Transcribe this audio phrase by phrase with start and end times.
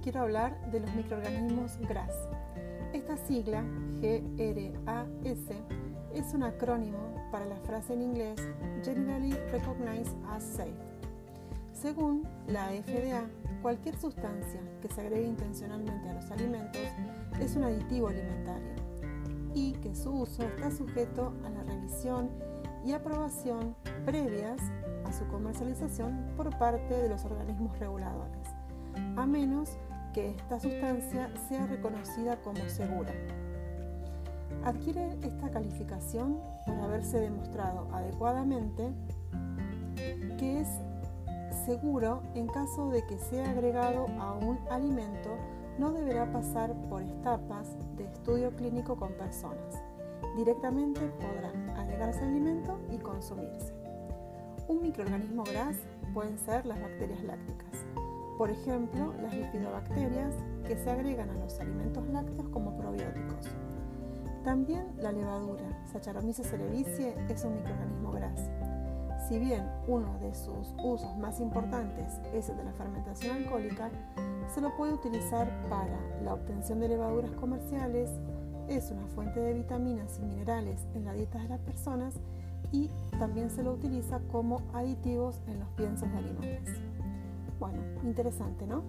[0.00, 2.14] quiero hablar de los microorganismos GRAS.
[2.92, 3.64] Esta sigla,
[4.00, 5.08] GRAS,
[6.14, 8.40] es un acrónimo para la frase en inglés
[8.84, 10.76] Generally Recognized as Safe.
[11.72, 13.26] Según la FDA,
[13.60, 16.82] cualquier sustancia que se agregue intencionalmente a los alimentos
[17.40, 18.74] es un aditivo alimentario
[19.54, 22.30] y que su uso está sujeto a la revisión
[22.84, 23.74] y aprobación
[24.04, 24.60] previas
[25.04, 28.48] a su comercialización por parte de los organismos reguladores,
[29.16, 29.70] a menos
[30.12, 33.12] que esta sustancia sea reconocida como segura.
[34.64, 38.92] Adquiere esta calificación por haberse demostrado adecuadamente
[40.38, 40.68] que es
[41.66, 45.36] seguro en caso de que sea agregado a un alimento
[45.78, 49.82] no deberá pasar por etapas de estudio clínico con personas.
[50.36, 51.50] Directamente podrá
[51.80, 53.72] agregarse al alimento y consumirse.
[54.68, 55.76] Un microorganismo GRAS
[56.14, 57.84] pueden ser las bacterias lácticas,
[58.42, 60.34] por ejemplo, las lipidobacterias
[60.66, 63.46] que se agregan a los alimentos lácteos como probióticos.
[64.42, 65.62] También la levadura,
[65.92, 68.50] Saccharomyces cerevisiae, es un microorganismo GRAS.
[69.28, 73.92] Si bien uno de sus usos más importantes es el de la fermentación alcohólica,
[74.52, 78.10] se lo puede utilizar para la obtención de levaduras comerciales,
[78.66, 82.16] es una fuente de vitaminas y minerales en la dieta de las personas
[82.72, 86.82] y también se lo utiliza como aditivos en los piensos de animales.
[87.62, 88.82] Bueno, interesante, ¿no?